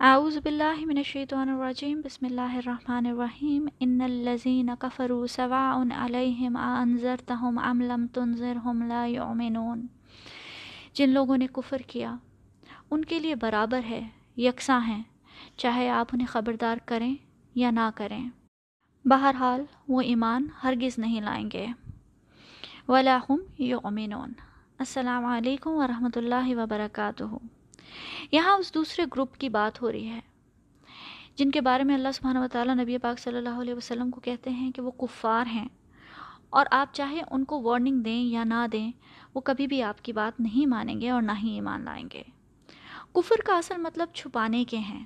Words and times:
اعوذ 0.00 0.38
باللہ 0.38 0.84
من 0.86 0.96
الشیطان 0.96 1.48
الرجیم، 1.48 2.00
بسم 2.04 2.26
اللہ 2.26 2.56
الرحمن 2.56 3.06
الرحیم، 3.06 3.68
ان 3.80 4.00
الذین 4.00 4.70
کفروا 4.78 5.26
سواء 5.26 5.82
علیہم 5.96 6.56
انذرتہم 6.56 7.58
ام 7.58 7.80
لم 7.80 8.06
تنذرہم 8.06 8.82
لا 8.82 9.04
یؤمنون۔ 9.04 9.86
جن 10.92 11.10
لوگوں 11.10 11.36
نے 11.36 11.46
کفر 11.52 11.76
کیا، 11.78 12.16
ان 12.90 13.04
کے 13.04 13.18
لیے 13.18 13.34
برابر 13.34 13.80
ہے، 13.88 14.08
یکساں 14.36 14.80
ہیں، 14.80 15.02
چاہے 15.56 15.88
آپ 15.88 16.06
انہیں 16.12 16.26
خبردار 16.26 16.76
کریں 16.84 17.16
یا 17.54 17.70
نہ 17.70 17.90
کریں۔ 17.94 18.28
بہرحال، 19.04 19.62
وہ 19.88 20.00
ایمان 20.00 20.48
ہرگز 20.64 20.98
نہیں 20.98 21.20
لائیں 21.20 21.50
گے۔ 21.52 21.66
ولاحم 22.88 23.36
یؤمنون۔ 23.58 24.32
السلام 24.78 25.24
علیکم 25.24 25.70
ورحمۃ 25.70 26.16
اللہ 26.16 26.54
وبرکاتہ۔ 26.56 27.34
یہاں 28.32 28.58
اس 28.58 28.74
دوسرے 28.74 29.04
گروپ 29.04 29.36
کی 29.36 29.48
بات 29.48 29.82
ہو 29.82 29.92
رہی 29.92 30.08
ہے، 30.08 30.20
جن 31.36 31.50
کے 31.50 31.60
بارے 31.60 31.82
میں 31.82 31.94
اللہ 31.94 32.08
سبحانہ 32.14 32.38
و 32.38 32.46
تعالیٰ 32.52 32.74
نبی 32.74 32.98
پاک 32.98 33.18
صلی 33.18 33.36
اللہ 33.36 33.60
علیہ 33.60 33.74
وسلم 33.74 34.10
کو 34.10 34.20
کہتے 34.20 34.50
ہیں 34.50 34.70
کہ 34.70 34.82
وہ 34.82 34.90
کفار 34.90 35.46
ہیں۔ 35.46 35.68
اور 36.50 36.66
آپ 36.70 36.94
چاہے 36.94 37.20
ان 37.30 37.44
کو 37.44 37.62
وارننگ 37.62 38.00
دیں 38.00 38.22
یا 38.22 38.44
نہ 38.44 38.66
دیں، 38.72 38.92
وہ 39.34 39.40
کبھی 39.40 39.66
بھی 39.66 39.82
آپ 39.82 40.02
کی 40.02 40.12
بات 40.12 40.40
نہیں 40.40 40.66
مانیں 40.66 41.00
گے 41.00 41.10
اور 41.10 41.22
نہ 41.22 41.32
ہی 41.42 41.50
ایمان 41.50 41.80
لائیں 41.80 42.08
گے۔ 42.12 42.22
کفر 43.12 43.34
کا 43.44 43.58
اصل 43.58 43.76
مطلب 43.76 44.08
چھپانے 44.14 44.64
کے 44.64 44.78
ہیں۔ 44.78 45.04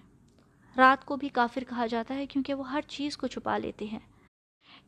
رات 0.77 1.05
کو 1.05 1.17
بھی 1.17 1.29
کافر 1.29 1.65
کہا 1.69 1.87
جاتا 1.87 2.15
ہے 2.15 2.27
کیونکہ 2.27 2.55
وہ 2.55 2.70
ہر 2.70 2.81
چیز 2.89 3.17
کو 3.17 3.27
چھپا 3.27 3.59
لیتی 3.59 3.93
ہے 3.93 3.98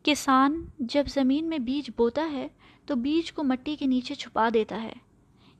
کسان 0.02 0.64
جب 0.78 1.04
زمین 1.06 1.48
میں 1.48 1.58
بیج 1.58 1.90
بوتا 1.96 2.30
ہے 2.32 2.48
تو 2.86 2.94
بیج 2.94 3.32
کو 3.32 3.42
مٹی 3.42 3.76
کے 3.76 3.86
نیچے 3.86 4.14
چھپا 4.14 4.48
دیتا 4.54 4.82
ہے، 4.82 4.92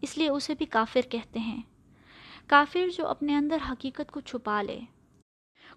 اس 0.00 0.18
لیے 0.18 0.28
اسے 0.28 0.54
بھی 0.58 0.66
کافر 0.66 1.00
کہتے 1.10 1.40
ہیں۔ 1.40 1.62
کافر 2.52 2.80
جو 2.96 3.06
اپنے 3.06 3.36
اندر 3.36 3.56
حقیقت 3.70 4.10
کو 4.10 4.20
چھپا 4.20 4.62
لے۔ 4.62 4.80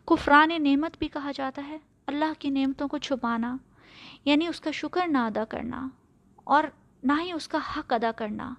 کفران 0.05 0.63
نعمت 0.63 0.97
بھی 0.99 1.07
کہا 1.07 1.31
جاتا 1.35 1.61
ہے، 1.67 1.77
اللہ 2.07 2.33
کی 2.39 2.49
نعمتوں 2.49 2.87
کو 2.87 2.97
چھپانا 2.97 3.57
یعنی 4.25 4.47
اس 4.47 4.59
کا 4.59 4.71
شکر 4.71 5.07
نہ 5.07 5.17
ادا 5.17 5.45
کرنا 5.45 5.89
اور 6.43 6.63
نہ 7.03 7.13
ہی 7.21 7.31
اس 7.31 7.47
کا 7.47 7.57
حق 7.77 7.93
ادا 7.93 8.11
کرنا۔ 8.11 8.53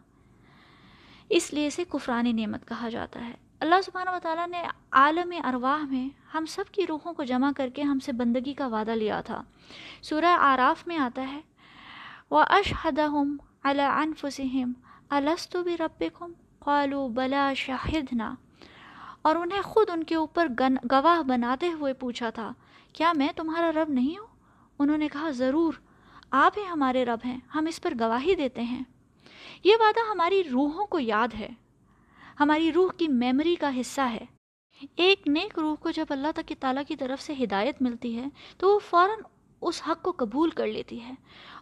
اس 1.28 1.52
لیے 1.52 1.66
اسے 1.66 1.84
کفران 1.88 2.36
نعمت 2.36 2.68
کہا 2.68 2.88
جاتا 2.88 3.28
ہے۔ 3.28 3.34
اللہ 3.60 3.74
سبحانہ 3.84 4.10
و 4.10 4.18
تعالیٰ 4.22 4.48
نے 4.48 4.62
عالم 4.90 5.34
ارواح 5.44 5.84
میں 5.84 6.36
ہم 6.36 6.44
سب 6.46 6.64
کی 6.72 6.86
روحوں 6.86 7.14
کو 7.14 7.24
جمع 7.24 7.50
کر 7.56 7.68
کے 7.68 7.82
ہم 7.82 7.98
سے 7.98 8.12
بندگی 8.12 8.54
کا 8.54 8.66
وعدہ 8.66 8.90
لیا 8.90 9.20
تھا۔ 9.20 9.42
سورہ 10.02 10.36
آراف 10.38 10.86
میں 10.86 10.98
آتا 10.98 11.32
ہے 11.32 11.40
وہ 12.30 12.40
اشحدم 12.40 13.36
الفسم 13.62 14.72
السط 15.10 15.56
بھی 15.56 15.76
رب 15.76 16.04
قالو 16.66 17.08
بلا 17.08 17.52
شاہدنا۔ 17.56 18.34
اور 19.22 19.36
انہیں 19.36 19.62
خود 19.62 19.90
ان 19.90 20.04
کے 20.04 20.14
اوپر 20.14 20.46
گواہ 20.92 21.22
بناتے 21.22 21.72
ہوئے 21.72 21.92
پوچھا 21.92 22.30
تھا، 22.30 22.52
کیا 22.92 23.12
میں 23.16 23.28
تمہارا 23.36 23.72
رب 23.72 23.90
نہیں 23.90 24.18
ہوں؟ 24.18 24.26
انہوں 24.78 24.98
نے 24.98 25.08
کہا، 25.08 25.30
ضرور، 25.30 25.72
آپ 26.30 26.52
ہی 26.56 26.62
ہمارے 26.72 27.04
رب 27.04 27.18
ہیں، 27.24 27.38
ہم 27.54 27.66
اس 27.66 27.82
پر 27.82 27.94
گواہی 28.00 28.34
دیتے 28.34 28.62
ہیں۔ 28.62 28.84
یہ 29.64 29.76
وعدہ 29.80 30.10
ہماری 30.10 30.44
روحوں 30.44 30.86
کو 30.86 30.98
یاد 30.98 31.28
ہے۔ 31.38 31.48
ہماری 32.40 32.72
روح 32.72 32.92
کی 32.92 33.08
میموری 33.08 33.54
کا 33.54 33.80
حصہ 33.80 34.00
ہے۔ 34.00 34.24
ایک 34.96 35.28
نیک 35.28 35.58
روح 35.58 35.74
کو 35.74 35.90
جب 35.90 36.06
اللہ 36.08 36.28
تک 36.34 36.52
تعالیٰ 36.60 36.82
کی 36.88 36.96
طرف 36.96 37.22
سے 37.22 37.34
ہدایت 37.44 37.82
ملتی 37.82 38.18
ہے، 38.18 38.24
تو 38.58 38.74
وہ 38.74 38.78
فوراً 38.78 39.18
اس 39.60 39.82
حق 39.88 40.02
کو 40.02 40.12
قبول 40.16 40.50
کر 40.50 40.66
لیتی 40.66 41.02
ہے 41.02 41.12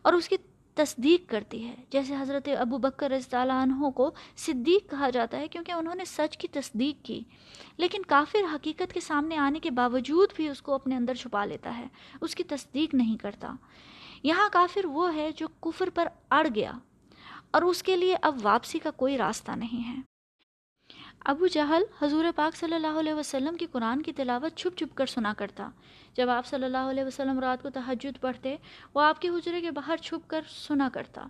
اور 0.03 0.13
اس 0.13 0.29
کی 0.29 0.37
تصدیق 0.75 1.31
کرتی 1.31 1.69
ہے۔ 1.69 1.75
جیسے 1.91 2.15
حضرت 2.21 2.49
ابو 2.59 2.79
بکر 2.79 3.11
رضی 3.11 3.37
اللہ 3.37 3.53
عنہ 3.53 3.91
کو 3.91 4.11
صدیق 4.37 4.91
کہا 4.91 5.11
جاتا 5.11 5.37
ہے 5.37 5.49
کیونکہ 5.49 5.73
انہوں 5.73 5.95
نے 5.95 6.05
سچ 6.05 6.39
کی 6.39 6.49
تصدیق 6.49 7.05
کی۔ 7.05 7.21
لیکن 7.77 8.03
کافر 8.03 8.55
حقیقت 8.55 8.93
کے 8.93 9.01
سامنے 9.01 9.37
آنے 9.37 9.59
کے 9.59 9.71
باوجود 9.71 10.29
بھی 10.37 10.49
اس 10.49 10.63
کو 10.63 10.73
اپنے 10.73 10.97
اندر 10.97 11.15
چھپا 11.15 11.45
لیتا 11.45 11.79
ہے۔ 11.79 11.87
اس 12.21 12.35
کی 12.35 12.45
تصدیق 12.45 12.95
نہیں 12.95 13.17
کرتا۔ 13.17 13.53
یہاں 14.23 14.49
کافر 14.53 14.87
وہ 14.87 15.15
ہے 15.15 15.31
جو 15.37 15.49
کفر 15.61 15.89
پر 15.95 16.09
اڑ 16.31 16.47
گیا 16.55 16.73
اور 17.51 17.63
اس 17.63 17.83
کے 17.83 17.97
لیے 17.97 18.17
اب 18.23 18.39
واپسی 18.43 18.79
کا 18.79 18.91
کوئی 18.91 19.19
راستہ 19.19 19.51
نہیں 19.51 19.89
ہے۔ 19.89 20.14
ابو 21.25 21.47
جہل 21.47 21.83
حضور 22.03 22.25
پاک 22.37 22.57
صلی 22.57 22.75
اللہ 22.75 22.99
علیہ 22.99 23.15
وسلم 23.15 23.57
کی 23.57 23.67
قرآن 23.73 24.03
کی 24.03 24.13
تلاوت 24.13 24.57
چھپ 24.57 24.79
چھپ 24.79 24.97
کر 24.97 25.07
سنا 25.07 25.35
کرتا۔ 25.39 25.69
جب 26.17 26.29
آپ 26.29 26.47
صلی 26.47 26.65
اللہ 26.65 26.91
علیہ 26.91 27.05
وسلم 27.05 27.39
رات 27.41 27.63
کو 27.63 27.71
تہجد 27.71 28.21
پڑھتے، 28.21 28.57
وہ 28.95 29.01
آپ 29.01 29.21
کے 29.21 29.29
حجرے 29.29 29.61
کے 29.61 29.71
باہر 29.71 29.97
چھپ 29.97 30.31
کر 30.31 30.41
سنا 30.49 30.89
کرتا۔ 30.93 31.27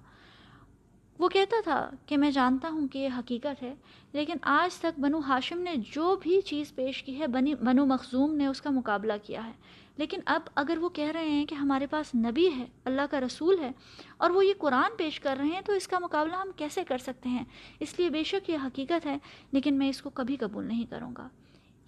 وہ 1.19 1.29
کہتا 1.29 1.57
تھا 1.65 1.91
کہ 2.07 2.17
میں 2.17 2.31
جانتا 2.31 2.69
ہوں 2.69 2.89
کہ 2.89 2.99
یہ 2.99 3.09
حقیقت 3.19 3.63
ہے، 3.63 3.75
لیکن 4.13 4.37
آج 4.43 4.75
تک 4.75 4.99
بنو 5.01 5.19
ہاشم 5.19 5.59
نے 5.59 5.75
جو 5.91 6.17
بھی 6.23 6.41
چیز 6.41 6.75
پیش 6.75 7.03
کی 7.03 7.19
ہے، 7.21 7.27
بنی 7.27 7.55
بنو 7.55 7.87
مخزوم 7.87 8.35
نے 8.35 8.47
اس 8.47 8.63
کا 8.63 8.71
مقابلہ 8.71 9.13
کیا 9.23 9.47
ہے۔ 9.47 9.53
لیکن 9.97 10.21
اب 10.27 10.41
اگر 10.55 10.79
وہ 10.81 10.89
کہہ 10.89 11.11
رہے 11.11 11.29
ہیں 11.29 11.45
کہ 11.47 11.55
ہمارے 11.55 11.87
پاس 11.87 12.15
نبی 12.15 12.49
ہے، 12.57 12.65
اللہ 12.85 13.03
کا 13.11 13.21
رسول 13.21 13.59
ہے، 13.59 13.71
اور 14.17 14.31
وہ 14.31 14.45
یہ 14.47 14.53
قرآن 14.59 14.97
پیش 14.97 15.21
کر 15.21 15.37
رہے 15.39 15.47
ہیں، 15.47 15.61
تو 15.61 15.73
اس 15.73 15.89
کا 15.89 15.99
مقابلہ 15.99 16.37
ہم 16.37 16.51
کیسے 16.57 16.85
کر 16.85 16.99
سکتے 16.99 17.29
ہیں؟ 17.29 17.45
اس 17.81 17.99
لیے 17.99 18.11
بے 18.11 18.23
شک 18.25 18.51
یہ 18.51 18.59
حقیقت 18.65 19.07
ہے، 19.07 19.17
لیکن 19.53 19.75
میں 19.75 19.89
اس 19.89 20.03
کو 20.03 20.11
کبھی 20.11 20.37
قبول 20.37 20.65
نہیں 20.65 20.85
کروں 20.91 21.13
گا۔ 21.19 21.29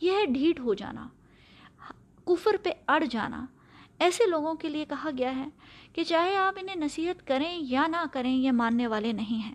یہ 0.00 0.12
ہے 0.12 0.26
ڈھیٹ 0.26 0.60
ہو 0.60 0.74
جانا، 0.74 1.08
کفر 2.24 2.56
پہ 2.62 2.70
اڑ 2.88 3.04
جانا۔ 3.04 3.46
ایسے 3.98 4.26
لوگوں 4.26 4.54
کے 4.54 4.68
لیے 4.68 4.84
کہا 4.84 5.10
گیا 5.18 5.36
ہے 5.36 5.46
کہ 5.92 6.04
چاہے 6.04 6.36
آپ 6.36 6.54
انہیں 6.56 6.76
نصیحت 6.76 7.26
کریں 7.26 7.58
یا 7.60 7.86
نہ 7.86 8.04
کریں، 8.12 8.32
یہ 8.32 8.52
ماننے 8.52 8.86
والے 8.86 9.12
نہیں 9.12 9.42
ہیں۔ 9.42 9.54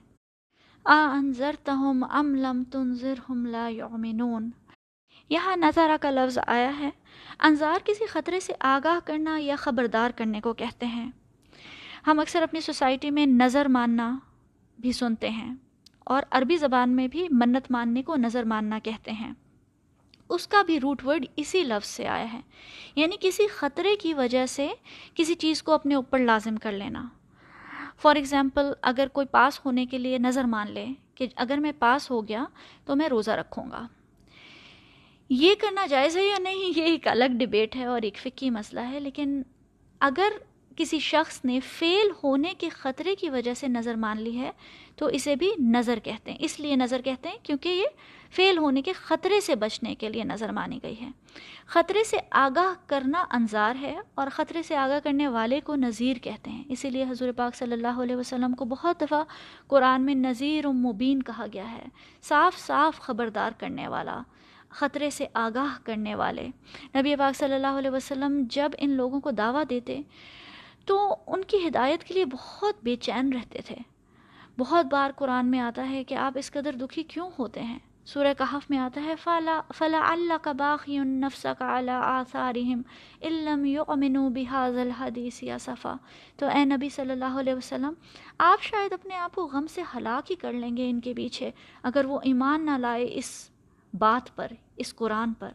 آ 0.85 1.09
انضر 1.13 1.56
تہم 1.63 2.06
ام 2.09 2.35
لم 2.35 2.63
تنظر 2.63 3.13
ہم 3.29 3.46
لا 3.46 3.68
یومنون 3.68 4.50
یہاں 5.29 5.57
نظارہ 5.57 5.97
کا 6.02 6.12
لفظ 6.12 6.40
آیا 6.47 6.79
ہے۔ 6.79 6.90
انظار 7.40 7.79
کسی 7.85 8.06
خطرے 8.06 8.40
سے 8.40 8.53
آگاہ 8.59 9.00
کرنا 9.06 9.38
یا 9.40 9.56
خبردار 9.56 10.09
کرنے 10.16 10.41
کو 10.41 10.53
کہتے 10.53 10.85
ہیں۔ 10.85 11.12
ہم 12.08 12.19
اکثر 12.19 12.41
اپنی 12.41 12.62
سوسائٹی 12.62 13.12
میں 13.12 13.25
نظر 13.25 13.66
ماننا 13.66 14.18
بھی 14.79 14.91
سنتے 14.91 15.29
ہیں 15.29 15.56
اور 16.00 16.23
عربی 16.31 16.58
زبان 16.58 16.90
میں 16.90 17.08
بھی 17.08 17.28
منت 17.31 17.72
ماننے 17.72 18.03
کو 18.03 18.16
نظر 18.16 18.44
ماننا 18.44 18.79
کہتے 18.84 19.12
ہیں۔ 19.12 19.34
اس 20.31 20.47
کا 20.47 20.61
بھی 20.61 20.79
روٹ 20.79 21.05
ورڈ 21.05 21.25
اسی 21.35 21.63
لفظ 21.63 21.87
سے 21.87 22.07
آیا 22.07 22.33
ہے۔ 22.33 22.39
یعنی 22.95 23.15
کسی 23.19 23.47
خطرے 23.47 23.95
کی 23.95 24.13
وجہ 24.13 24.45
سے 24.45 24.67
کسی 25.15 25.35
چیز 25.35 25.63
کو 25.63 25.71
اپنے 25.71 25.95
اوپر 25.95 26.19
لازم 26.19 26.55
کر 26.55 26.71
لینا۔ 26.71 27.07
فار 28.01 28.15
ایگزامپل 28.15 28.65
اگر 28.81 29.07
کوئی 29.07 29.27
پاس 29.27 29.65
ہونے 29.65 29.85
کے 29.85 29.97
لیے 29.97 30.17
نظر 30.17 30.43
مان 30.43 30.71
لے 30.71 30.85
کہ 31.15 31.27
اگر 31.35 31.57
میں 31.57 31.71
پاس 31.79 32.11
ہو 32.11 32.27
گیا 32.27 32.45
تو 32.85 32.95
میں 32.95 33.07
روزہ 33.07 33.31
رکھوں 33.31 33.71
گا۔ 33.71 33.87
یہ 35.29 35.55
کرنا 35.59 35.85
جائز 35.85 36.17
ہے 36.17 36.23
یا 36.23 36.37
نہیں؟ 36.37 36.79
یہ 36.79 36.83
ایک 36.83 37.07
الگ 37.07 37.25
ڈبیٹ 37.25 37.75
ہے 37.75 37.85
اور 37.85 38.01
ایک 38.01 38.17
فکی 38.17 38.49
مسئلہ 38.49 38.79
ہے، 38.79 38.99
لیکن 38.99 39.41
اگر 39.99 40.29
کسی 40.81 40.99
شخص 40.99 41.45
نے 41.45 41.59
فیل 41.59 42.11
ہونے 42.23 42.53
کے 42.57 42.69
خطرے 42.69 43.15
کی 43.15 43.29
وجہ 43.29 43.53
سے 43.53 43.67
نظر 43.67 43.95
مان 43.95 44.21
لی 44.21 44.39
ہے، 44.39 44.51
تو 44.95 45.05
اسے 45.05 45.35
بھی 45.35 45.51
نظر 45.59 45.99
کہتے 46.03 46.31
ہیں۔ 46.31 46.37
اس 46.41 46.59
لیے 46.59 46.75
نظر 46.75 47.01
کہتے 47.01 47.29
ہیں 47.29 47.37
کیونکہ 47.43 47.69
یہ 47.69 47.85
فیل 48.31 48.57
ہونے 48.57 48.81
کے 48.81 48.93
خطرے 48.93 49.41
سے 49.41 49.55
بچنے 49.55 49.95
کے 49.95 50.09
لیے 50.09 50.23
نظر 50.23 50.51
مانی 50.51 50.79
گئی 50.83 51.01
ہے۔ 51.01 51.09
خطرے 51.65 52.03
سے 52.03 52.17
آگاہ 52.31 52.89
کرنا 52.89 53.25
انظار 53.29 53.75
ہے 53.81 53.95
اور 54.15 54.27
خطرے 54.31 54.63
سے 54.63 54.75
آگاہ 54.75 54.99
کرنے 55.03 55.27
والے 55.27 55.59
کو 55.59 55.75
نذیر 55.75 56.17
کہتے 56.17 56.49
ہیں۔ 56.49 56.63
اسی 56.69 56.89
لیے 56.89 57.05
حضور 57.09 57.31
پاک 57.31 57.55
صلی 57.55 57.73
اللہ 57.73 58.01
علیہ 58.01 58.15
وسلم 58.15 58.53
کو 58.53 58.65
بہت 58.65 59.01
دفعہ 59.01 59.23
قرآن 59.67 60.01
میں 60.01 60.15
نذیر 60.15 60.65
و 60.65 60.73
مبین 60.73 61.23
کہا 61.23 61.45
گیا 61.53 61.71
ہے۔ 61.71 61.85
صاف 62.23 62.57
صاف 62.57 62.99
خبردار 62.99 63.51
کرنے 63.57 63.87
والا، 63.87 64.21
خطرے 64.69 65.09
سے 65.09 65.25
آگاہ 65.33 65.79
کرنے 65.83 66.15
والے۔ 66.15 66.47
نبی 66.95 67.15
پاک 67.15 67.37
صلی 67.37 67.53
اللہ 67.53 67.79
علیہ 67.79 67.89
وسلم 67.89 68.43
جب 68.49 68.71
ان 68.77 68.89
لوگوں 68.89 69.19
کو 69.19 69.31
دعویٰ 69.31 69.63
دیتے 69.69 70.01
تو 70.85 71.15
ان 71.27 71.43
کی 71.43 71.67
ہدایت 71.67 72.03
کے 72.03 72.13
لیے 72.13 72.25
بہت 72.25 72.75
بے 72.83 72.95
چین 72.95 73.33
رہتے 73.33 73.59
تھے۔ 73.65 73.75
بہت 74.57 74.85
بار 74.85 75.11
قرآن 75.15 75.45
میں 75.45 75.59
آتا 75.59 75.89
ہے 75.89 76.03
کہ 76.03 76.15
آپ 76.15 76.33
اس 76.35 76.51
قدر 76.51 76.75
دکھی 76.75 77.03
کیوں 77.03 77.29
ہوتے 77.39 77.61
ہیں؟ 77.61 77.79
سورہ 78.05 78.33
کہف 78.37 78.69
میں 78.69 78.77
آتا 78.77 79.01
ہے، 79.03 79.15
فلا 79.23 79.61
فلا 79.77 80.01
اللہ 80.05 80.33
کا 80.41 80.51
باقی 80.51 80.97
نفس 80.97 81.45
کا 81.59 81.75
اعلیٰ 81.75 82.01
آثارہم 82.03 82.81
علم 83.22 83.66
یؤمنو 83.66 84.29
بحاظ 84.29 84.78
الحدیث 84.78 85.43
یا 85.43 85.57
صفا 85.57 85.93
تو 86.37 86.45
اے 86.45 86.66
نبی 86.66 86.89
صلی 86.89 87.11
اللہ 87.11 87.39
علیہ 87.39 87.53
وسلم، 87.53 87.93
آپ 88.37 88.63
شاید 88.63 88.93
اپنے 88.93 89.16
آپ 89.16 89.35
کو 89.35 89.45
غم 89.47 89.67
سے 89.67 89.81
ہلاک 89.95 90.31
ہی 90.31 90.35
کر 90.35 90.53
لیں 90.53 90.77
گے 90.77 90.89
ان 90.89 90.99
کے 90.99 91.13
پیچھے، 91.13 91.51
اگر 91.84 92.05
وہ 92.05 92.19
ایمان 92.23 92.66
نہ 92.66 92.77
لائے 92.77 93.07
اس 93.11 93.49
بات 93.93 94.35
پر، 94.35 94.47
اس 94.75 94.95
قرآن 94.95 95.34
پر۔ 95.34 95.51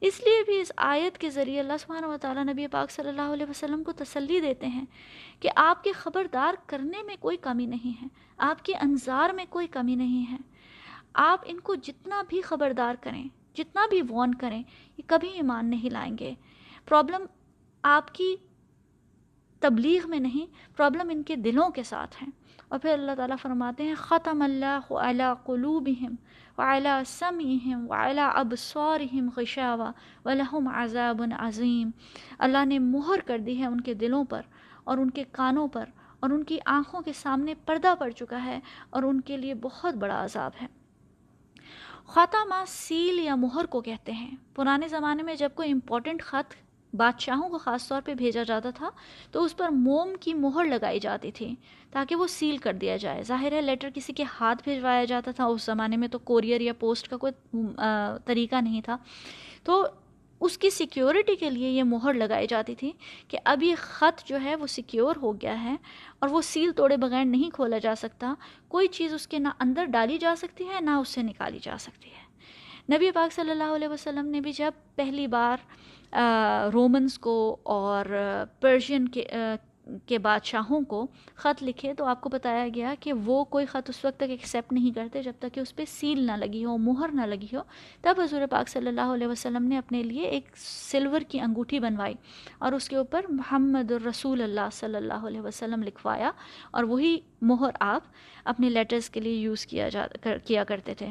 اس 0.00 0.20
لیے 0.20 0.42
بھی 0.44 0.60
اس 0.60 0.72
آیت 0.76 1.18
کے 1.18 1.30
ذریعے 1.30 1.60
اللہ 1.60 1.76
سبحانہ 1.80 2.06
و 2.06 2.16
تعالیٰ 2.20 2.44
نبی 2.44 2.66
پاک 2.66 2.90
صلی 2.90 3.08
اللہ 3.08 3.32
علیہ 3.32 3.46
وسلم 3.50 3.82
کو 3.82 3.92
تسلی 3.92 4.40
دیتے 4.40 4.66
ہیں 4.66 4.84
کہ 5.40 5.48
آپ 5.56 5.84
کے 5.84 5.92
خبردار 5.92 6.54
کرنے 6.66 7.02
میں 7.02 7.16
کوئی 7.20 7.36
کمی 7.36 7.66
نہیں 7.66 8.02
ہے، 8.02 8.06
آپ 8.38 8.64
کے 8.64 8.74
انظار 8.74 9.30
میں 9.30 9.44
کوئی 9.48 9.66
کمی 9.66 9.94
نہیں 9.94 10.32
ہے۔ 10.32 10.36
آپ 11.14 11.40
ان 11.44 11.60
کو 11.60 11.74
جتنا 11.74 12.22
بھی 12.28 12.40
خبردار 12.40 12.94
کریں، 13.00 13.24
جتنا 13.54 13.86
بھی 13.90 14.02
وارن 14.08 14.34
کریں، 14.34 14.62
یہ 14.96 15.02
کبھی 15.06 15.28
ایمان 15.28 15.70
نہیں 15.70 15.90
لائیں 15.90 16.18
گے۔ 16.20 16.34
پرابلم 16.86 17.26
آپ 17.82 18.14
کی 18.14 18.36
تبلیغ 19.60 20.10
میں 20.10 20.18
نہیں 20.18 20.76
پرابلم 20.76 21.10
ان 21.10 21.22
کے 21.22 21.36
دلوں 21.36 21.70
کے 21.70 21.82
ساتھ 21.82 22.22
ہیں۔ 22.22 22.30
اور 22.68 22.78
پھر 22.78 22.92
اللہ 22.92 23.12
تعالیٰ 23.16 23.36
فرماتے 23.42 23.84
ہیں، 23.84 23.94
ختم 23.98 24.42
اللہ 24.42 24.92
علی 24.92 25.24
قلوبہم 25.44 26.14
وعلی 26.58 26.88
سمعہم 27.06 27.86
وعلی 27.90 28.20
ابصارہم 28.20 29.28
غشاوہ 29.36 29.92
ولہم 30.24 30.68
عذاب 30.68 31.22
عظیم۔ 31.38 31.90
اللہ 32.38 32.64
نے 32.64 32.78
مہر 32.78 33.20
کر 33.26 33.38
دی 33.38 33.58
ہے 33.58 33.66
ان 33.66 33.80
کے 33.80 33.94
دلوں 33.94 34.24
پر 34.24 34.40
اور 34.84 34.98
ان 34.98 35.10
کے 35.10 35.24
کانوں 35.32 35.68
پر 35.68 35.84
اور 36.20 36.30
ان 36.30 36.44
کی 36.44 36.58
آنکھوں 36.66 37.00
کے 37.00 37.12
سامنے 37.12 37.54
پردہ 37.54 37.94
پڑ 37.98 38.10
چکا 38.10 38.44
ہے 38.44 38.60
اور 38.90 39.02
ان 39.02 39.20
کے 39.20 39.36
لیے 39.36 39.54
بہت 39.54 39.94
بڑا 39.94 40.24
عذاب 40.24 40.50
ہے۔ 40.62 40.66
خاتمہ 42.06 42.64
سیل 42.66 43.18
یا 43.18 43.34
مہر 43.34 43.66
کو 43.66 43.80
کہتے 43.80 44.12
ہیں۔ 44.12 44.36
پرانے 44.54 44.88
زمانے 44.88 45.22
میں 45.22 45.34
جب 45.34 45.50
کوئی 45.54 45.72
امپورٹنٹ 45.72 46.22
خط 46.22 46.65
بادشاہوں 46.94 47.48
کو 47.48 47.58
خاص 47.58 47.88
طور 47.88 48.00
پہ 48.04 48.14
بھیجا 48.14 48.42
جاتا 48.42 48.70
تھا، 48.70 48.90
تو 49.30 49.44
اس 49.44 49.56
پر 49.56 49.68
موم 49.68 50.12
کی 50.20 50.34
مہر 50.34 50.64
لگائی 50.64 51.00
جاتی 51.00 51.30
تھی 51.30 51.54
تاکہ 51.90 52.16
وہ 52.16 52.26
سیل 52.26 52.56
کر 52.56 52.72
دیا 52.72 52.96
جائے۔ 52.96 53.22
ظاہر 53.22 53.52
ہے، 53.52 53.60
لیٹر 53.60 53.88
کسی 53.94 54.12
کے 54.12 54.24
ہاتھ 54.40 54.62
بھیجوایا 54.64 55.04
جاتا 55.04 55.30
تھا، 55.30 55.44
اس 55.44 55.62
زمانے 55.62 55.96
میں 55.96 56.08
تو 56.08 56.18
کوریئر 56.18 56.60
یا 56.60 56.72
پوسٹ 56.72 57.08
کا 57.08 57.16
کوئی 57.16 57.62
طریقہ 58.24 58.56
نہیں 58.56 58.80
تھا۔ 58.80 58.96
تو 59.64 59.86
اس 60.40 60.58
کی 60.58 60.70
سیکیورٹی 60.70 61.34
کے 61.36 61.50
لیے 61.50 61.70
یہ 61.70 61.82
مہر 61.82 62.14
لگائی 62.14 62.46
جاتی 62.46 62.74
تھی 62.74 62.92
کہ 63.28 63.38
اب 63.44 63.62
یہ 63.62 63.74
خط 63.78 64.24
جو 64.24 64.36
ہے 64.44 64.54
وہ 64.54 64.66
سیکیور 64.66 65.16
ہو 65.16 65.32
گیا 65.32 65.62
ہے 65.62 65.76
اور 66.18 66.30
وہ 66.30 66.40
سیل 66.42 66.72
توڑے 66.72 66.96
بغیر 66.96 67.24
نہیں 67.24 67.50
کھولا 67.50 67.78
جا 67.78 67.94
سکتا۔ 67.94 68.34
کوئی 68.68 68.88
چیز 68.88 69.14
اس 69.14 69.26
کے 69.26 69.38
نہ 69.38 69.48
اندر 69.58 69.84
ڈالی 69.84 70.18
جا 70.18 70.34
سکتی 70.38 70.68
ہے، 70.68 70.80
نہ 70.80 70.90
اس 70.90 71.08
سے 71.08 71.22
نکالی 71.22 71.58
جا 71.62 71.76
سکتی 71.80 72.10
ہے۔ 72.10 72.25
نبی 72.92 73.10
پاک 73.10 73.32
صلی 73.32 73.50
اللہ 73.50 73.74
علیہ 73.74 73.88
وسلم 73.88 74.26
نے 74.26 74.40
بھی 74.40 74.52
جب 74.52 74.72
پہلی 74.94 75.26
بار 75.26 75.56
رومنس 76.72 77.18
کو 77.18 77.56
اور 77.62 78.06
پرشین 78.60 79.08
کے 79.08 79.24
کے 80.06 80.18
بادشاہوں 80.18 80.80
کو 80.80 81.06
خط 81.34 81.62
لکھے 81.62 81.94
تو 81.94 82.04
آپ 82.04 82.20
کو 82.20 82.28
بتایا 82.28 82.68
گیا 82.74 82.94
کہ 83.00 83.12
وہ 83.12 83.44
کوئی 83.44 83.66
خط 83.66 83.90
اس 83.90 84.04
وقت 84.04 84.16
تک 84.16 84.30
ایکسیپٹ 84.30 84.72
نہیں 84.72 84.90
کرتے 84.90 85.22
جب 85.22 85.32
تک 85.38 85.54
کہ 85.54 85.60
اس 85.60 85.76
پہ 85.76 85.84
سیل 85.88 86.26
نہ 86.26 86.32
لگی 86.32 86.64
ہو، 86.64 86.76
مہر 86.78 87.08
نہ 87.12 87.22
لگی 87.22 87.56
ہو۔ 87.56 87.60
تب 88.02 88.20
حضور 88.20 88.40
پاک 88.50 88.68
صلی 88.68 88.88
اللہ 88.88 89.14
علیہ 89.14 89.26
وسلم 89.26 89.64
نے 89.64 89.78
اپنے 89.78 90.02
لیے 90.02 90.22
ایک 90.22 90.56
سلور 90.56 91.20
کی 91.20 91.40
انگوٹھی 91.40 91.80
بنوائی 91.80 92.14
اور 92.58 92.72
اس 92.72 92.88
کے 92.88 92.96
اوپر 92.96 93.24
محمد 93.28 93.90
الرسول 93.90 94.42
اللہ 94.42 94.68
صلی 94.72 94.96
اللہ 94.96 95.26
علیہ 95.26 95.40
وسلم 95.40 95.82
لکھوایا 95.82 96.30
اور 96.70 96.84
وہی 96.84 97.16
مہر 97.42 97.70
آپ 97.80 98.02
اپنے 98.44 98.70
لیٹرز 98.70 99.10
کے 99.10 99.20
لیے 99.20 99.34
یوز 99.34 99.66
کیا 99.66 99.88
جا 99.88 100.06
کیا 100.46 100.64
کرتے 100.64 100.94
تھے۔ 100.94 101.08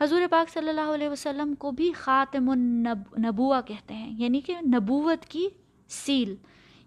حضور 0.00 0.22
پاک 0.30 0.50
صلی 0.50 0.68
اللہ 0.68 0.94
علیہ 0.94 1.08
وسلم 1.08 1.54
کو 1.54 1.70
بھی 1.70 1.92
خاتم 1.92 2.50
النبوہ 2.50 3.60
کہتے 3.60 3.94
ہیں 3.94 4.14
یعنی 4.18 4.40
کہ 4.40 4.54
نبوت 4.74 5.26
کی 5.26 5.48
سیل 5.88 6.34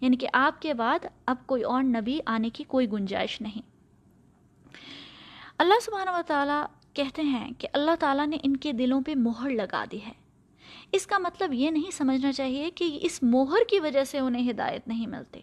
یعنی 0.02 0.18
کہ 0.18 0.28
آپ 0.34 0.62
کے 0.62 0.74
بعد 0.74 1.06
اب 1.26 1.36
کوئی 1.46 1.64
اور 1.64 1.84
نبی 1.84 2.20
آنے 2.26 2.50
کی 2.50 2.64
کوئی 2.64 2.92
گنجائش 2.92 3.42
نہیں۔ 3.42 3.62
اللہ 5.58 5.80
سبحانہ 5.82 6.10
و 6.10 6.22
تعالیٰ 6.28 6.66
کہتے 6.94 7.22
ہیں 7.22 7.52
کہ 7.58 7.68
اللہ 7.74 7.96
تعالیٰ 8.00 8.28
نے 8.28 8.38
ان 8.44 8.58
کے 8.58 8.72
دلوں 8.72 9.02
پہ 9.02 9.14
مہر 9.16 9.50
لگا 9.50 9.86
دی 9.92 10.00
ہے۔ 10.08 10.14
اس 10.92 11.08
کا 11.08 11.18
مطلب 11.18 11.54
یہ 11.54 11.70
نہیں 11.70 11.92
سمجھنا 11.92 12.32
چاہیے 12.32 12.72
کہ 12.72 13.00
اس 13.02 13.24
مہر 13.24 13.70
کی 13.70 13.80
وجہ 13.80 14.04
سے 14.04 14.20
انہیں 14.20 14.50
ہدایت 14.50 14.88
نہیں 14.88 15.08
ملتی۔ 15.08 15.42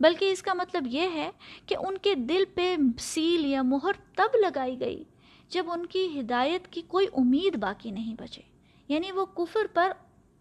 بلکہ 0.00 0.32
اس 0.32 0.42
کا 0.42 0.54
مطلب 0.54 0.86
یہ 0.86 1.08
ہے 1.14 1.30
کہ 1.66 1.76
ان 1.80 1.98
کے 1.98 2.14
دل 2.14 2.44
پہ 2.54 2.76
سیل 2.98 3.44
یا 3.44 3.62
مہر 3.62 3.92
تب 4.14 4.36
لگائی 4.40 4.80
گئی 4.80 5.04
جب 5.48 5.64
ان 5.70 5.86
کی 5.86 6.20
ہدایت 6.20 6.68
کی 6.68 6.82
کوئی 6.82 7.06
امید 7.12 7.56
باقی 7.56 7.90
نہیں 7.90 8.14
بچے۔ 8.14 8.42
یعنی 8.88 9.12
وہ 9.12 9.24
کفر 9.24 9.66
پر 9.74 9.92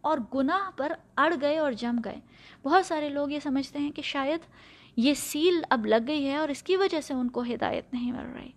اور 0.05 0.17
گناہ 0.35 0.71
پر 0.77 0.91
اڑ 1.17 1.33
گئے 1.41 1.57
اور 1.57 1.71
جم 1.71 1.99
گئے۔ 2.05 2.19
بہت 2.63 2.85
سارے 2.85 3.09
لوگ 3.09 3.29
یہ 3.29 3.39
سمجھتے 3.43 3.79
ہیں 3.79 3.91
کہ 3.91 4.01
شاید 4.01 4.39
یہ 4.97 5.13
سیل 5.13 5.61
اب 5.69 5.85
لگ 5.85 5.95
گئی 6.07 6.27
ہے 6.27 6.35
اور 6.35 6.49
اس 6.49 6.63
کی 6.63 6.77
وجہ 6.77 7.01
سے 7.01 7.13
ان 7.13 7.29
کو 7.29 7.41
ہدایت 7.41 7.93
نہیں 7.93 8.11
مل 8.11 8.35
رہی۔ 8.35 8.51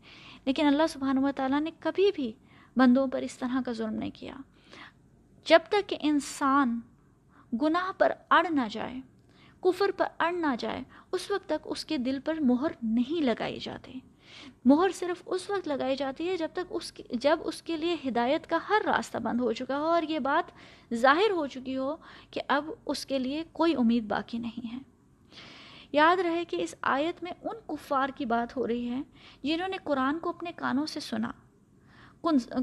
لیکن 0.45 0.67
اللہ 0.67 0.83
سبحانہ 0.89 1.21
و 1.21 1.31
تعالیٰ 1.37 1.61
نے 1.61 1.71
کبھی 1.79 2.11
بھی 2.15 2.33
بندوں 2.77 3.07
پر 3.07 3.23
اس 3.23 3.39
طرح 3.39 3.61
کا 3.67 3.73
ظلم 3.73 3.95
نہیں 3.95 4.11
کیا۔ 4.15 4.35
جب 5.45 5.59
تک 5.69 5.89
کہ 5.89 5.97
انسان 6.01 6.81
گناہ 7.63 7.93
پر 7.99 8.13
اڑ 8.31 8.47
نہ 8.51 8.61
جائے، 8.71 9.01
کفر 9.61 9.91
پر 9.97 10.07
اڑ 10.19 10.33
نہ 10.33 10.55
جائے، 10.59 10.83
اس 11.13 11.31
وقت 11.31 11.47
تک 11.47 11.59
اس 11.65 11.85
کے 11.85 11.97
دل 11.97 12.19
پر 12.25 12.35
مہر 12.41 12.69
نہیں 12.83 13.23
لگائی 13.23 13.59
جاتی۔ 13.59 14.01
مہر 14.65 14.89
صرف 14.95 15.23
اس 15.27 15.51
وقت 15.51 15.69
لگائی 15.69 15.97
جاتی 15.97 16.29
ہے 16.29 16.37
جب 16.37 16.49
تک 16.53 16.61
اس 16.71 16.93
کی 16.93 17.03
جب 17.11 17.39
اس 17.45 17.63
کے 17.63 17.77
لیے 17.77 17.97
ہدایت 18.09 18.47
کا 18.47 18.59
ہر 18.69 18.83
راستہ 18.85 19.19
بند 19.19 19.41
ہو 19.41 19.53
چکا 19.53 19.79
ہو 19.79 19.85
اور 19.85 20.03
یہ 20.03 20.19
بات 20.19 20.53
ظاہر 20.95 21.31
ہو 21.31 21.47
چکی 21.47 21.77
ہو 21.77 21.97
کہ 22.31 22.41
اب 22.49 22.71
اس 22.87 23.07
کے 23.07 23.19
لیے 23.19 23.45
کوئی 23.53 23.75
امید 23.77 24.05
باقی 24.05 24.39
نہیں 24.39 24.75
ہے۔ 24.75 24.79
یاد 25.93 26.17
رہے 26.17 26.45
کہ 26.45 26.57
اس 26.57 26.75
آیت 26.83 27.23
میں 27.23 27.33
ان 27.43 27.57
کفار 27.67 28.09
کی 28.09 28.25
بات 28.25 28.57
ہو 28.57 28.67
رہی 28.67 28.91
ہے 28.91 29.03
جنہوں 29.43 29.69
نے 29.69 29.77
قرآن 29.85 30.19
کو 30.19 30.29
اپنے 30.29 30.53
کانوں 30.57 30.87
سے 30.87 31.01
سنا۔ 31.01 31.31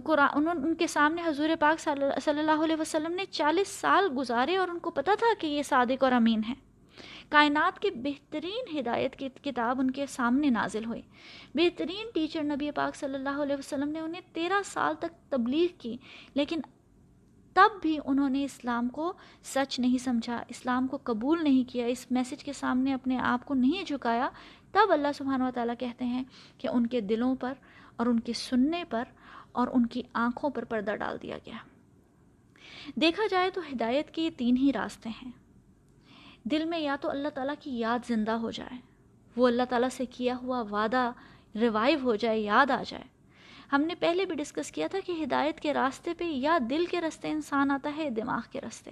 قرآن 0.03 0.47
ان 0.47 0.75
کے 0.75 0.88
سامنے 0.88 1.21
حضور 1.25 1.50
پاک 1.59 1.79
صلی 1.79 2.39
اللہ 2.39 2.63
علیہ 2.63 2.75
وسلم 2.79 3.12
نے 3.12 3.25
چالیس 3.25 3.67
سال 3.67 4.09
گزارے 4.17 4.57
اور 4.57 4.67
ان 4.67 4.79
کو 4.79 4.89
پتہ 4.89 5.12
تھا 5.19 5.33
کہ 5.39 5.47
یہ 5.47 5.63
صادق 5.63 6.03
اور 6.03 6.12
امین 6.12 6.41
ہے 6.50 6.53
کائنات 7.30 7.80
کی 7.80 7.92
بہترین 7.92 8.80
ہدایت 8.80 9.16
کی 9.16 9.30
کتاب 9.30 9.80
ان 9.80 9.92
کے 9.92 10.06
سامنے 10.06 10.50
نازل 10.50 10.86
ہوئی۔ 10.86 11.01
بہترین 11.56 12.10
ٹیچر 12.13 12.44
نبی 12.44 12.72
پاک 12.72 12.95
صلی 12.95 13.16
اللہ 13.16 13.42
علیہ 13.44 13.56
وسلم 13.60 13.89
نے 13.89 14.00
انہیں 14.00 14.22
تیرہ 14.33 14.62
سال 14.66 14.95
تک 15.00 15.31
تبلیغ 15.31 15.68
کی، 15.77 15.98
لیکن 16.33 16.60
تب 17.54 17.81
بھی 17.81 18.00
انہوں 18.06 18.30
نے 18.30 18.44
اسلام 18.44 18.89
کو 18.89 19.13
سچ 19.44 19.80
نہیں 19.80 19.98
سمجھا، 19.98 20.44
اسلام 20.48 20.88
کو 20.88 20.98
قبول 21.04 21.44
نہیں 21.44 21.72
کیا، 21.72 21.86
اس 21.86 22.12
میسج 22.12 22.44
کے 22.44 22.54
سامنے 22.54 22.94
اپنے 22.94 23.18
آپ 23.18 23.45
کو 23.45 23.54
نہیں 23.54 23.83
جھکایا۔ 23.83 24.30
تب 24.72 24.92
اللہ 24.92 25.07
سبحانہ 25.16 25.44
و 25.44 25.50
تعالیٰ 25.56 25.75
کہتے 25.80 26.06
ہیں 26.06 26.24
کہ 26.57 26.68
ان 26.68 26.88
کے 26.88 27.01
دلوں 27.01 27.36
پر 27.36 27.54
اور 27.95 28.07
ان 28.07 28.19
کے 28.19 28.33
سننے 28.33 28.83
پر 28.89 29.04
اور 29.51 29.68
ان 29.74 29.86
کی 29.86 30.01
آنکھوں 30.13 30.50
پر 30.50 30.63
پردہ 30.63 30.95
ڈال 30.95 31.18
دیا 31.22 31.38
گیا۔ 31.45 31.57
دیکھا 32.95 33.24
جائے 33.30 33.50
تو 33.50 33.62
ہدایت 33.74 34.12
کے 34.12 34.22
یہ 34.22 34.30
تین 34.38 34.57
ہی 34.57 34.72
راستے 34.74 35.10
ہیں۔ 35.10 35.31
دل 36.51 36.65
میں 36.65 36.80
یا 36.80 36.95
تو 37.01 37.09
اللہ 37.09 37.27
تعالیٰ 37.27 37.53
کی 37.59 37.80
یاد 37.80 38.00
زندہ 38.07 38.31
ہو 38.31 38.51
جائے۔ 38.51 38.77
وہ 39.38 39.47
اللہ 39.47 39.63
تعالیٰ 39.69 39.89
سے 39.89 40.06
کیا 40.06 40.38
ہوا 40.38 40.62
وعدہ 40.62 41.12
ریوائیو 41.56 42.00
ہو 42.03 42.15
جائے، 42.15 42.39
یاد 42.39 42.71
آ 42.71 42.83
جائے۔ 42.88 43.03
ہم 43.71 43.81
نے 43.81 43.95
پہلے 43.95 44.25
بھی 44.25 44.36
ڈسکس 44.36 44.71
کیا 44.71 44.88
تھا 44.92 45.00
کہ 45.06 45.24
ہدایت 45.24 45.59
کے 45.59 45.74
راستے 45.74 46.13
پہ 46.13 46.24
یا 46.24 46.57
دل 46.69 46.86
کے 46.86 47.01
راستے 47.01 47.31
انسان 47.31 47.71
آتا 47.71 47.92
ہے، 47.97 48.09
دماغ 48.09 48.42
کے 48.51 48.62
راستے۔ 48.62 48.92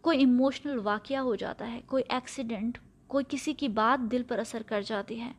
کوئی 0.00 0.18
ایموشنل 0.18 0.78
واقعہ 0.78 1.18
ہو 1.18 1.34
جاتا 1.34 1.72
ہے، 1.72 1.80
کوئی 1.86 2.02
ایکسیڈنٹ 2.08 2.78
کوئی 3.06 3.24
کسی 3.28 3.52
کی 3.52 3.68
بات 3.68 4.12
دل 4.12 4.22
پر 4.22 4.38
اثر 4.38 4.62
کر 4.66 4.82
جاتی 4.82 5.20
ہے۔ 5.20 5.32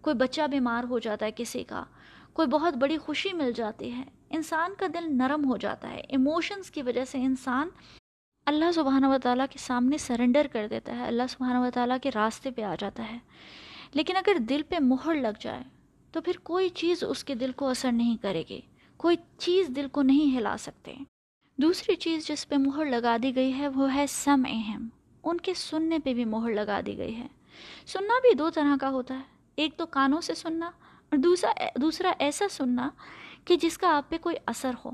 کوئی 0.00 0.16
بچہ 0.16 0.42
بیمار 0.50 0.84
ہو 0.84 0.98
جاتا 0.98 1.26
ہے 1.26 1.30
کسی 1.36 1.64
کا۔ 1.64 1.84
کوئی 2.32 2.48
بہت 2.48 2.74
بڑی 2.74 2.98
خوشی 2.98 3.32
مل 3.32 3.52
جاتی 3.52 3.92
ہے۔ 3.92 4.02
انسان 4.30 4.74
کا 4.78 4.86
دل 4.86 5.04
نرم 5.08 5.50
ہو 5.50 5.56
جاتا 5.56 5.90
ہے۔ 5.90 6.00
ایموشنز 6.08 6.70
کی 6.70 6.82
وجہ 6.82 7.04
سے 7.04 7.18
انسان 7.18 7.68
اللہ 8.46 8.72
سبحانہ 8.74 9.06
و 9.06 9.16
تعالیٰ 9.22 9.46
کے 9.50 9.58
سامنے 9.58 9.98
سرنڈر 9.98 10.46
کر 10.52 10.66
دیتا 10.70 10.96
ہے، 10.96 11.06
اللہ 11.06 11.22
سبحانہ 11.28 11.58
و 11.58 11.68
تعالیٰ 11.74 11.96
کے 12.02 12.10
راستے 12.14 12.50
پہ 12.50 12.62
آ 12.62 12.74
جاتا 12.78 13.12
ہے۔ 13.12 13.18
لیکن 13.92 14.16
اگر 14.16 14.36
دل 14.38 14.62
پہ 14.68 14.76
مہر 14.80 15.14
لگ 15.14 15.40
جائے، 15.40 15.62
تو 16.12 16.20
پھر 16.20 16.32
کوئی 16.42 16.68
چیز 16.68 17.04
اس 17.08 17.24
کے 17.24 17.34
دل 17.34 17.52
کو 17.52 17.68
اثر 17.68 17.92
نہیں 17.92 18.16
کرے 18.22 18.42
گی۔ 18.48 18.60
کوئی 18.96 19.16
چیز 19.38 19.68
دل 19.68 19.88
کو 19.92 20.02
نہیں 20.02 20.38
ہلا 20.38 20.56
سکتے۔ 20.58 20.94
دوسری 21.56 21.96
چیز 21.96 22.26
جس 22.26 22.48
پہ 22.48 22.54
مہر 22.56 22.84
لگا 22.84 23.16
دی 23.22 23.36
گئی 23.36 23.58
ہے، 23.58 23.68
وہ 23.68 23.94
ہے 23.94 24.06
سم 24.06 24.42
اہم 24.48 24.88
ان 25.24 25.38
کے 25.38 25.54
سننے 25.54 25.98
پہ 25.98 26.14
بھی 26.14 26.24
مہر 26.24 26.50
لگا 26.52 26.80
دی 26.86 26.98
گئی 26.98 27.16
ہے۔ 27.16 27.26
سننا 27.86 28.14
بھی 28.22 28.34
دو 28.34 28.50
طرح 28.50 28.76
کا 28.80 28.90
ہوتا 28.90 29.14
ہے۔ 29.14 29.22
ایک 29.56 29.76
تو 29.76 29.86
کانوں 29.86 30.20
سے 30.20 30.34
سننا 30.34 30.66
اور 30.66 31.16
دوسرا 31.16 31.52
دوسرا 31.76 32.12
ایسا 32.18 32.44
سننا 32.50 32.90
کہ 33.44 33.56
جس 33.56 33.78
کا 33.78 33.96
آپ 33.96 34.10
پہ 34.10 34.18
کوئی 34.18 34.36
اثر 34.46 34.70
ہو۔ 34.84 34.90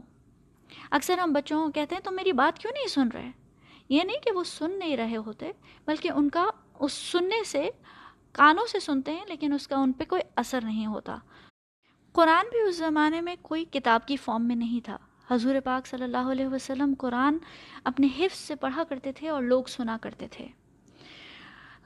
اکثر 0.91 1.19
ہم 1.19 1.33
بچوں 1.33 1.65
کو 1.65 1.71
کہتے 1.71 1.95
ہیں 1.95 2.03
تو 2.03 2.11
میری 2.11 2.33
بات 2.33 2.59
کیوں 2.59 2.73
نہیں 2.73 2.89
سن 2.89 3.09
رہے؟ 3.09 3.31
یہ 3.89 4.03
نہیں 4.03 4.17
کہ 4.17 4.31
وہ 4.33 4.45
سن 4.45 4.79
نہیں 4.79 4.97
رہے 4.97 5.17
ہوتے، 5.17 5.53
بلکہ 5.87 6.11
ان 6.11 6.29
کا 6.29 6.47
اس 6.81 6.93
سننے 6.93 7.45
سے، 7.45 7.71
کانوں 8.33 8.67
سے 8.67 8.81
سنتے 8.81 9.13
ہیں، 9.13 9.25
لیکن 9.29 9.53
اس 9.53 9.69
کا 9.69 9.77
ان 9.77 9.93
پہ 9.93 10.05
کوئی 10.05 10.23
اثر 10.37 10.61
نہیں 10.65 10.87
ہوتا۔ 10.87 11.17
قرآن 12.13 12.47
بھی 12.51 12.61
اس 12.61 12.79
زمانے 12.79 13.21
میں 13.21 13.37
کوئی 13.43 13.65
کتاب 13.65 14.07
کی 14.07 14.17
فارم 14.17 14.49
میں 14.49 14.57
نہیں 14.57 14.81
تھا۔ 14.85 14.97
حضور 15.31 15.55
پاک 15.65 15.87
صلی 15.87 16.05
اللہ 16.05 16.17
علیہ 16.17 16.47
وسلم 16.47 16.95
قرآن 16.99 17.39
اپنے 17.85 18.09
حفظ 18.19 18.39
سے 18.39 18.55
پڑھا 18.55 18.85
کرتے 18.89 19.13
تھے 19.13 19.29
اور 19.29 19.43
لوگ 19.43 19.65
سنا 19.65 19.99
کرتے 20.01 20.29
تھے۔ 20.29 20.47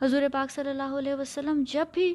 حضور 0.02 0.22
پاک 0.32 0.50
صلی 0.50 0.70
اللہ 0.70 0.82
علیہ 0.82 1.14
وسلم 1.14 1.64
جب 1.66 1.86
بھی 1.92 2.14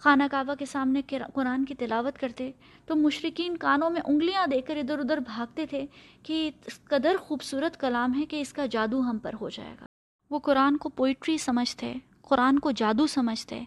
خانہ 0.00 0.22
کعبہ 0.30 0.54
کے 0.54 0.66
سامنے 0.66 1.02
قرآن 1.34 1.64
کی 1.64 1.74
تلاوت 1.74 2.18
کرتے، 2.18 2.50
تو 2.86 2.96
مشرقین 2.96 3.56
کانوں 3.56 3.90
میں 3.90 4.00
انگلیاں 4.04 4.46
دے 4.46 4.60
کر 4.60 4.76
ادھر 4.76 4.98
ادھر 4.98 5.18
بھاگتے 5.18 5.66
تھے 5.66 5.84
کہ 6.22 6.50
اس 6.66 6.78
قدر 6.84 7.16
خوبصورت 7.20 7.80
کلام 7.80 8.14
ہے 8.14 8.26
کہ 8.26 8.40
اس 8.40 8.52
کا 8.52 8.66
جادو 8.66 9.00
ہم 9.00 9.18
پر 9.18 9.34
ہو 9.40 9.48
جائے 9.48 9.74
گا۔ 9.80 9.86
وہ 10.30 10.38
قرآن 10.38 10.76
کو 10.76 10.88
پوئٹری 10.88 11.36
سمجھتے، 11.38 11.92
قرآن 12.22 12.58
کو 12.58 12.70
جادو 12.70 13.06
سمجھتے، 13.06 13.60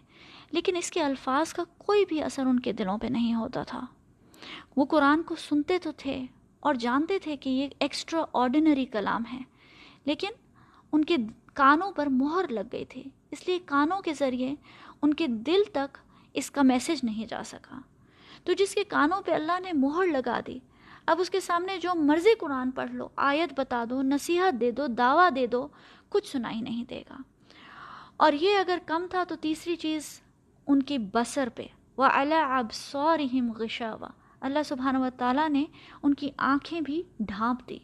لیکن 0.52 0.76
اس 0.76 0.90
کے 0.90 1.02
الفاظ 1.02 1.52
کا 1.52 1.64
کوئی 1.78 2.04
بھی 2.08 2.22
اثر 2.22 2.46
ان 2.46 2.60
کے 2.60 2.72
دلوں 2.72 2.98
پہ 2.98 3.06
نہیں 3.06 3.34
ہوتا 3.34 3.62
تھا۔ 3.62 3.84
وہ 4.76 4.84
قرآن 4.84 5.22
کو 5.22 5.34
سنتے 5.38 5.78
تو 5.78 5.90
تھے 5.96 6.20
اور 6.62 6.74
جانتے 6.74 7.18
تھے 7.18 7.36
کہ 7.36 7.50
یہ 7.50 7.68
ایکسٹرا 7.78 8.24
آرڈینری 8.32 8.84
کلام 8.84 9.22
ہے، 9.32 9.40
لیکن 10.04 10.32
ان 10.92 11.04
کے 11.04 11.16
کانوں 11.54 11.90
پر 11.92 12.06
مہر 12.06 12.48
لگ 12.48 12.68
گئی 12.72 12.84
تھی۔ 12.84 13.02
اس 13.30 13.46
لیے 13.48 13.58
کانوں 13.66 14.00
کے 14.00 14.12
ذریعے 14.14 14.54
ان 15.02 15.14
کے 15.14 15.26
دل 15.46 15.62
تک 15.72 15.98
اس 16.34 16.50
کا 16.50 16.62
میسج 16.62 17.00
نہیں 17.02 17.26
جا 17.26 17.42
سکا۔ 17.44 17.80
تو 18.44 18.52
جس 18.52 18.74
کے 18.74 18.84
کانوں 18.84 19.22
پہ 19.22 19.32
اللہ 19.32 19.60
نے 19.60 19.72
مہر 19.72 20.06
لگا 20.06 20.40
دی، 20.46 20.58
اب 21.06 21.20
اس 21.20 21.30
کے 21.30 21.40
سامنے 21.40 21.78
جو 21.78 21.90
مرضی 21.94 22.34
قرآن 22.34 22.70
پڑھ 22.70 22.92
لو، 22.92 23.08
آیت 23.16 23.60
بتا 23.60 23.84
دو، 23.90 24.02
نصیحت 24.02 24.60
دے 24.60 24.70
دو، 24.70 24.86
دعویٰ 24.86 25.28
دے 25.36 25.46
دو، 25.46 25.68
کچھ 26.08 26.32
سنائی 26.32 26.60
نہیں 26.60 26.84
دے 26.84 27.02
گا۔ 27.10 27.16
اور 28.16 28.32
یہ 28.32 28.56
اگر 28.56 28.78
کم 28.86 29.06
تھا 29.10 29.24
تو 29.28 29.36
تیسری 29.36 29.76
چیز 29.76 30.20
ان 30.66 30.82
کی 30.82 30.98
بسر 30.98 31.48
پہ۔ 31.54 31.66
وہ 31.96 32.04
اللہ 32.04 32.34
اب 32.34 32.72
سورہم 32.72 33.52
غشاوا 33.52 34.08
اللہ 34.40 34.58
سبحانہ 34.64 34.98
و 34.98 35.08
تعالیٰ 35.18 35.48
نے 35.48 35.64
ان 36.02 36.14
کی 36.14 36.30
آنکھیں 36.36 36.80
بھی 36.80 37.02
ڈھانپ 37.20 37.68
دی۔ 37.68 37.78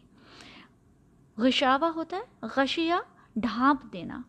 غشاوا 1.37 1.91
ہوتا 1.95 2.17
ہے، 2.17 2.45
غشیہ، 2.55 2.93
ڈھانپ 3.35 3.93
دینا۔ 3.93 4.21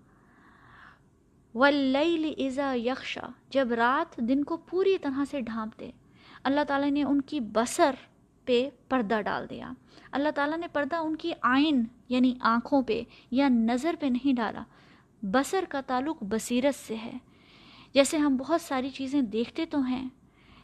ولیل 1.60 2.32
ازا 2.38 2.72
یکشا 2.74 3.26
جب 3.50 3.72
رات 3.72 4.16
دن 4.16 4.44
کو 4.44 4.56
پوری 4.56 4.96
طرح 4.98 5.24
سے 5.30 5.40
ڈھانپ 5.40 5.80
دے 5.80 5.90
اللہ 6.44 6.64
تعالیٰ 6.68 6.90
نے 6.90 7.02
ان 7.02 7.20
کی 7.20 7.40
بسر 7.40 7.94
پہ 8.44 8.68
پردہ 8.88 9.20
ڈال 9.20 9.48
دیا۔ 9.50 9.72
اللہ 10.12 10.28
تعالیٰ 10.34 10.58
نے 10.58 10.66
پردہ 10.68 10.96
ان 10.96 11.16
کی 11.16 11.32
آئین 11.42 11.84
یعنی 12.08 12.34
آنکھوں 12.40 12.82
پہ 12.82 13.02
یا 13.30 13.48
نظر 13.48 13.94
پہ 14.00 14.06
نہیں 14.06 14.36
ڈالا 14.36 14.62
بسر 15.22 15.64
کا 15.68 15.80
تعلق 15.80 16.22
بصیرت 16.22 16.74
سے 16.74 16.96
ہے۔ 16.96 17.16
جیسے 17.94 18.16
ہم 18.16 18.36
بہت 18.36 18.60
ساری 18.60 18.90
چیزیں 18.90 19.20
دیکھتے 19.22 19.66
تو 19.66 19.80
ہیں، 19.80 20.08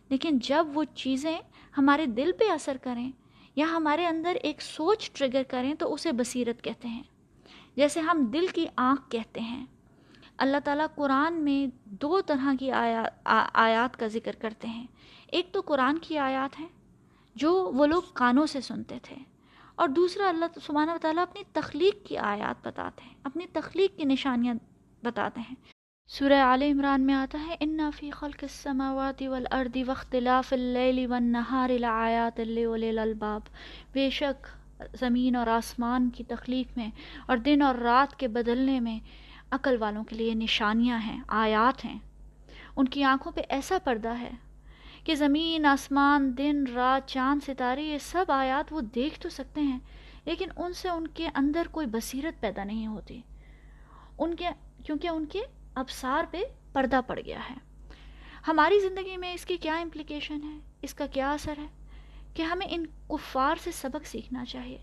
لیکن 0.09 0.39
جب 0.39 0.67
وہ 0.75 0.85
چیزیں 0.95 1.39
ہمارے 1.79 2.07
دل 2.07 2.33
پہ 2.39 2.51
اثر 2.51 2.77
کریں 2.83 3.11
یا 3.57 3.67
ہمارے 3.71 4.07
اندر 4.07 4.37
ایک 4.43 4.63
سوچ 4.63 5.11
ٹریگر 5.13 5.43
کریں 5.49 5.75
تو 5.75 5.93
اسے 5.95 6.13
بصیرت 6.13 6.63
کہتے 6.63 6.89
ہیں۔ 6.89 7.03
جیسے 7.77 8.01
ہم 8.01 8.25
دل 8.33 8.47
کی 8.47 8.67
آنکھ 8.77 9.11
کہتے 9.11 9.41
ہیں 9.41 9.65
اللہ 10.37 10.57
تعالیٰ 10.64 10.87
قرآن 10.95 11.35
میں 11.35 11.67
دو 11.85 12.21
طرح 12.21 12.53
کی 12.61 12.71
آیات 12.71 13.97
کا 13.97 14.07
ذکر 14.07 14.37
کرتے 14.38 14.69
ہیں۔ 14.69 14.87
ایک 15.26 15.53
تو 15.53 15.61
قرآن 15.61 15.99
کی 15.99 16.19
آیات 16.19 16.61
ہیں 16.61 16.69
جو 17.35 17.73
وہ 17.75 17.87
لوگ 17.87 18.03
کانوں 18.12 18.47
سے 18.47 18.61
سنتے 18.61 18.99
تھے 19.03 19.17
اور 19.75 19.88
دوسرا 19.88 20.29
اللہ 20.29 20.45
سبحانہ 20.67 20.91
و 20.91 20.99
تعالیٰ 21.03 21.23
اپنی 21.23 21.43
تخلیق 21.53 22.09
کی 22.09 22.17
آیات 22.17 22.67
بتاتے 22.67 23.05
ہیں، 23.05 23.14
اپنی 23.25 23.47
تخلیق 23.53 23.97
کی 23.97 24.05
نشانیاں 24.05 24.55
بتاتے 25.03 25.41
ہیں۔ 25.41 25.55
سورہ 26.07 26.33
عال 26.33 26.62
عمران 26.62 27.00
میں 27.00 27.14
آتا 27.14 27.38
ہے 27.47 27.57
ان 27.61 27.81
فی 27.97 28.11
خلق 28.11 28.38
السماوات 28.43 29.23
والارض 29.23 29.76
واختلاف 29.87 30.53
اللیل 30.53 31.07
والنہار 31.07 31.71
لآیات 31.81 32.41
للالباب 32.41 33.41
بے 33.93 34.11
شک 34.11 34.47
زمین 35.00 35.37
اور 35.37 35.47
آسمان 35.47 36.11
کی 36.11 36.25
تخلیق 36.25 36.76
میں 36.76 36.91
اور 37.26 37.37
دن 37.37 37.62
اور 37.62 37.75
رات 37.75 38.19
کے 38.19 38.29
بدلنے 38.29 38.81
میں 38.81 38.99
عقل 39.54 39.76
والوں 39.78 40.04
کے 40.04 40.16
لیے 40.16 40.34
نشانیاں 40.34 40.99
ہیں، 40.99 41.23
آیات 41.28 41.84
ہیں۔ 41.84 41.99
ان 42.76 42.88
کی 42.88 43.04
آنکھوں 43.04 43.32
پہ 43.32 43.40
ایسا 43.49 43.78
پردہ 43.84 44.18
ہے 44.18 44.30
کہ 45.04 45.14
زمین، 45.14 45.66
آسمان، 45.66 46.38
دن، 46.38 46.64
رات، 46.75 47.08
چاند، 47.08 47.40
ستارے، 47.46 47.82
یہ 47.82 47.99
سب 47.99 48.25
آیات 48.28 48.73
وہ 48.73 48.80
دیکھ 48.80 49.20
تو 49.20 49.28
سکتے 49.28 49.61
ہیں، 49.61 49.78
لیکن 50.25 50.49
ان 50.56 50.73
سے 50.73 50.88
ان 50.88 51.06
کے 51.06 51.28
اندر 51.34 51.66
کوئی 51.70 51.87
بصیرت 51.87 52.40
پیدا 52.40 52.64
نہیں 52.64 52.87
ہوتی۔ 52.87 53.20
ان 54.18 54.34
کے، 54.34 54.49
کیونکہ 54.84 55.08
ان 55.08 55.26
کے 55.26 55.40
ابسار 55.75 56.25
پہ 56.30 56.42
پردہ 56.73 57.00
پڑ 57.06 57.20
گیا 57.26 57.40
ہے۔ 57.50 57.54
ہماری 58.49 58.80
زندگی 58.80 59.16
میں 59.16 59.34
اس 59.34 59.46
کی 59.46 59.56
کیا 59.56 59.76
امپلیکیشن 59.76 60.42
ہے؟ 60.42 60.58
اس 60.82 60.94
کا 60.94 61.06
کیا 61.06 61.32
اثر 61.32 61.58
ہے؟ 61.58 61.66
کہ 62.34 62.42
ہمیں 62.42 62.66
ان 62.70 62.87
کفار 63.08 63.56
سے 63.64 63.73
سبق 63.73 64.06
سیکھنا 64.06 64.44
چاہیے 64.44 64.78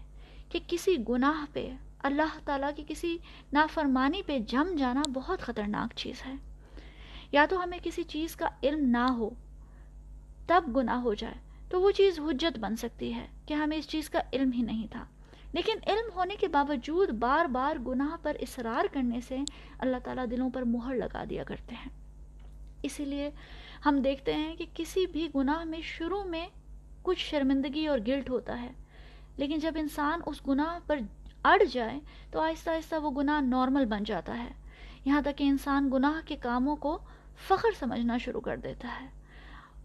کہ 0.50 0.60
کسی 0.68 0.96
گناہ 1.10 1.46
پہ 1.54 1.72
اللہ 2.04 2.40
تعالیٰ 2.46 2.70
کی 2.76 2.84
کسی 2.88 3.18
نافرمانی 3.54 4.22
پہ 4.22 4.40
جم 4.40 4.76
جانا 4.78 5.02
بہت 5.14 5.40
خطرناک 5.40 5.96
چیز 5.96 6.26
ہے۔ 6.26 6.34
یا 7.32 7.46
تو 7.50 7.64
ہمیں 7.64 7.80
کسی 7.84 8.04
چیز 8.04 8.36
کا 8.36 8.48
علم 8.64 8.90
نہ 8.90 9.12
ہو، 9.12 9.30
تب 10.48 10.64
گناہ 10.76 10.98
ہو 10.98 11.14
جائے، 11.14 11.34
تو 11.70 11.82
وہ 11.82 11.92
چیز 11.92 12.20
حجت 12.20 12.60
بن 12.60 12.76
سکتی 12.76 13.14
ہے 13.14 13.28
کہ 13.46 13.54
ہمیں 13.54 13.78
اس 13.78 13.88
چیز 13.88 14.10
کا 14.10 14.20
علم 14.34 14.52
ہی 14.52 14.62
نہیں 14.62 14.88
تھا۔ 14.92 15.06
لیکن 15.54 15.74
علم 15.88 16.10
ہونے 16.16 16.36
کے 16.36 16.48
باوجود 16.48 17.10
بار 17.10 17.46
بار 17.46 17.76
گناہ 17.88 18.18
پر 18.22 18.38
اصرار 18.42 18.94
کرنے 18.94 19.22
سے 19.22 19.38
اللہ 19.80 19.98
تعالیٰ 20.04 20.26
دلوں 20.32 20.50
پر 20.50 20.62
مہر 20.62 20.96
لگا 20.96 21.24
دیا 21.30 21.44
کرتے 21.44 21.76
ہیں۔ 21.76 21.90
اسی 22.84 23.06
لیے 23.06 23.30
ہم 23.86 24.02
دیکھتے 24.02 24.34
ہیں 24.34 24.56
کہ 24.56 24.66
کسی 24.74 25.06
بھی 25.06 25.28
گناہ 25.36 25.64
میں 25.64 25.82
شروع 25.82 26.24
میں 26.24 26.48
کچھ 27.02 27.20
شرمندگی 27.20 27.88
اور 27.88 28.00
گلٹ 28.08 28.30
ہوتا 28.30 28.62
ہے، 28.62 28.72
لیکن 29.38 29.60
جب 29.60 29.72
انسان 29.76 30.20
اس 30.26 30.48
گناہ 30.48 30.80
پر 30.88 31.00
اڑ 31.44 31.64
جائے 31.72 32.00
تو 32.32 32.42
آہستہ 32.42 32.70
آہستہ 32.70 32.96
وہ 32.96 33.12
گناہ 33.12 33.42
نارمل 33.42 33.86
بن 33.86 34.04
جاتا 34.04 34.38
ہے۔ 34.38 34.50
یہاں 35.06 35.22
تک 35.22 35.38
کہ 35.38 35.44
انسان 35.44 35.90
گناہ 35.94 36.28
کے 36.28 36.36
کاموں 36.36 36.76
کو 36.76 37.00
فخر 37.48 37.70
سمجھنا 37.80 38.18
شروع 38.18 38.42
کر 38.42 38.58
دیتا 38.58 38.88
ہے۔ 39.02 39.08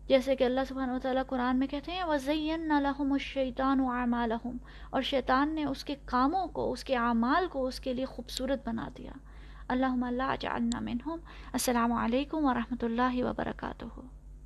جیسے 0.08 0.36
کہ 0.36 0.44
اللہ 0.44 0.60
سبحانہ 0.68 0.92
و 0.92 0.98
تعالیٰ 0.98 1.22
قرآن 1.26 1.58
میں 1.58 1.66
کہتے 1.66 1.92
ہیں 1.92 2.04
وزین 2.04 2.68
لَهُمُ 2.68 3.12
الشَّيْطَانُ 3.12 3.82
أَعْمَالَهُمْ 3.82 4.58
اور 4.90 5.02
شیطان 5.02 5.48
نے 5.48 5.64
اس 5.64 5.84
کے 5.84 5.94
کاموں 6.04 6.46
کو، 6.46 6.72
اس 6.72 6.84
کے 6.84 6.96
اعمال 6.96 7.46
کو 7.46 7.66
اس 7.66 7.80
کے 7.80 7.94
لیے 7.94 8.04
خوبصورت 8.04 8.68
بنا 8.68 8.88
دیا۔ 8.98 9.12
اللہم 9.68 10.04
اللہ 10.04 10.34
جعلنا 10.40 10.80
منہم 10.80 11.18
السلام 11.52 11.92
علیکم 11.92 12.44
ورحمۃ 12.44 12.82
اللہ 12.82 13.24
وبرکاتہ۔ 13.24 14.15